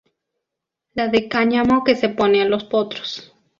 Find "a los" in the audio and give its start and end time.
2.41-2.63